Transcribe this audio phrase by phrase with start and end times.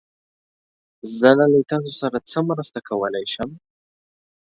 [1.19, 3.49] زه نن له تاسو سره څه مرسته کولی شم؟